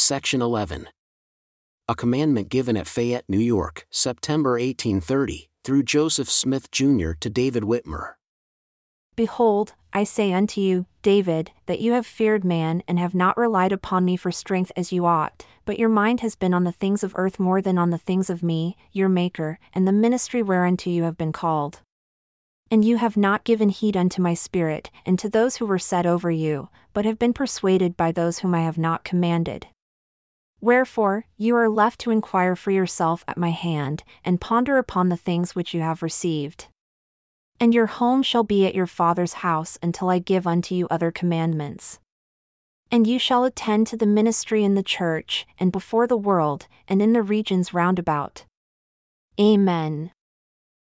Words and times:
Section 0.00 0.40
11. 0.40 0.88
A 1.88 1.94
commandment 1.96 2.50
given 2.50 2.76
at 2.76 2.86
Fayette, 2.86 3.24
New 3.28 3.40
York, 3.40 3.84
September 3.90 4.52
1830, 4.52 5.50
through 5.64 5.82
Joseph 5.82 6.30
Smith 6.30 6.70
Jr. 6.70 7.10
to 7.18 7.28
David 7.28 7.64
Whitmer. 7.64 8.12
Behold, 9.16 9.74
I 9.92 10.04
say 10.04 10.32
unto 10.32 10.60
you, 10.60 10.86
David, 11.02 11.50
that 11.66 11.80
you 11.80 11.92
have 11.92 12.06
feared 12.06 12.44
man 12.44 12.84
and 12.86 12.96
have 13.00 13.12
not 13.12 13.36
relied 13.36 13.72
upon 13.72 14.04
me 14.04 14.16
for 14.16 14.30
strength 14.30 14.70
as 14.76 14.92
you 14.92 15.04
ought, 15.04 15.44
but 15.64 15.80
your 15.80 15.88
mind 15.88 16.20
has 16.20 16.36
been 16.36 16.54
on 16.54 16.62
the 16.62 16.70
things 16.70 17.02
of 17.02 17.12
earth 17.16 17.40
more 17.40 17.60
than 17.60 17.76
on 17.76 17.90
the 17.90 17.98
things 17.98 18.30
of 18.30 18.40
me, 18.40 18.76
your 18.92 19.08
Maker, 19.08 19.58
and 19.74 19.86
the 19.86 19.92
ministry 19.92 20.44
whereunto 20.44 20.88
you 20.88 21.02
have 21.02 21.18
been 21.18 21.32
called. 21.32 21.80
And 22.70 22.84
you 22.84 22.98
have 22.98 23.16
not 23.16 23.42
given 23.42 23.68
heed 23.68 23.96
unto 23.96 24.22
my 24.22 24.34
spirit, 24.34 24.92
and 25.04 25.18
to 25.18 25.28
those 25.28 25.56
who 25.56 25.66
were 25.66 25.78
set 25.78 26.06
over 26.06 26.30
you, 26.30 26.68
but 26.94 27.04
have 27.04 27.18
been 27.18 27.32
persuaded 27.32 27.96
by 27.96 28.12
those 28.12 28.38
whom 28.38 28.54
I 28.54 28.60
have 28.60 28.78
not 28.78 29.02
commanded. 29.02 29.66
Wherefore, 30.60 31.24
you 31.36 31.54
are 31.56 31.68
left 31.68 32.00
to 32.00 32.10
inquire 32.10 32.56
for 32.56 32.70
yourself 32.70 33.24
at 33.28 33.38
my 33.38 33.50
hand, 33.50 34.02
and 34.24 34.40
ponder 34.40 34.76
upon 34.78 35.08
the 35.08 35.16
things 35.16 35.54
which 35.54 35.72
you 35.72 35.80
have 35.80 36.02
received. 36.02 36.66
And 37.60 37.74
your 37.74 37.86
home 37.86 38.22
shall 38.22 38.44
be 38.44 38.66
at 38.66 38.74
your 38.74 38.86
father's 38.86 39.34
house 39.34 39.78
until 39.82 40.08
I 40.08 40.18
give 40.18 40.46
unto 40.46 40.74
you 40.74 40.88
other 40.90 41.10
commandments. 41.10 41.98
And 42.90 43.06
you 43.06 43.18
shall 43.18 43.44
attend 43.44 43.86
to 43.88 43.96
the 43.96 44.06
ministry 44.06 44.64
in 44.64 44.74
the 44.74 44.82
church, 44.82 45.46
and 45.60 45.70
before 45.70 46.06
the 46.06 46.16
world, 46.16 46.66
and 46.88 47.02
in 47.02 47.12
the 47.12 47.22
regions 47.22 47.74
round 47.74 47.98
about. 47.98 48.44
Amen. 49.38 50.10